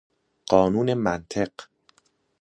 قانون 0.47 0.93
منطق 0.93 1.51